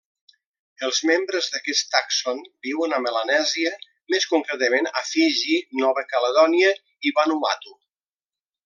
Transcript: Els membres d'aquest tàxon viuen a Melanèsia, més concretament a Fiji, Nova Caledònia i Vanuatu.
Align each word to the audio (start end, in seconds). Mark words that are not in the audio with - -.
Els 0.85 1.01
membres 1.09 1.49
d'aquest 1.55 1.91
tàxon 1.91 2.41
viuen 2.69 2.97
a 2.99 3.03
Melanèsia, 3.05 3.75
més 4.15 4.27
concretament 4.33 4.93
a 5.03 5.07
Fiji, 5.13 5.61
Nova 5.85 6.07
Caledònia 6.15 6.75
i 7.11 7.17
Vanuatu. 7.21 7.79